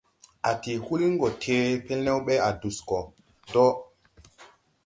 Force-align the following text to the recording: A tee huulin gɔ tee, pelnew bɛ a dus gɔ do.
A 0.49 0.51
tee 0.61 0.77
huulin 0.85 1.13
gɔ 1.19 1.27
tee, 1.41 1.65
pelnew 1.85 2.19
bɛ 2.25 2.33
a 2.47 2.49
dus 2.61 2.77
gɔ 2.87 2.99
do. 3.51 3.65